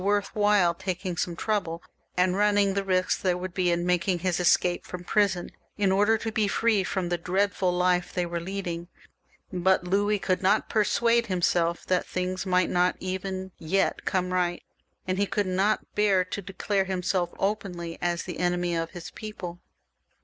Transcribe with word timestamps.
393 0.01 0.17
worth 0.17 0.35
while 0.49 0.73
taking 0.73 1.15
some 1.15 1.35
trouble, 1.35 1.83
and 2.17 2.35
running 2.35 2.73
the 2.73 2.83
risk 2.83 3.21
there 3.21 3.37
would 3.37 3.53
be 3.53 3.69
in 3.69 3.85
making 3.85 4.17
his 4.17 4.39
escape 4.39 4.83
from 4.83 5.03
prison, 5.03 5.51
in 5.77 5.91
order 5.91 6.17
to 6.17 6.31
be 6.31 6.47
free 6.47 6.83
from 6.83 7.09
the 7.09 7.19
dreadful 7.19 7.71
life 7.71 8.11
they 8.11 8.25
were 8.25 8.39
leading; 8.39 8.87
but 9.53 9.83
Louis 9.83 10.17
could 10.17 10.41
not 10.41 10.69
persuade 10.71 11.27
himself 11.27 11.85
that 11.85 12.07
things 12.07 12.47
might 12.47 12.71
not 12.71 12.95
even 12.99 13.51
yet 13.59 14.03
come 14.03 14.33
right, 14.33 14.63
and 15.07 15.19
he 15.19 15.27
could 15.27 15.45
not 15.45 15.93
bear 15.93 16.25
to 16.25 16.41
declare 16.41 16.85
him 16.85 17.03
self 17.03 17.31
openly 17.37 17.99
as 18.01 18.23
the 18.23 18.39
enemy 18.39 18.75
of 18.75 18.89
his 18.89 19.11
people. 19.11 19.59